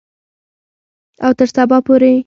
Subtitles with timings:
[1.25, 2.13] او تر سبا پورې.